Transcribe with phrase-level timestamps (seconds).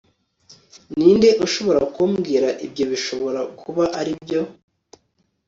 [0.97, 4.41] ninde ushobora kumbwira ibyo bishobora kuba aribyo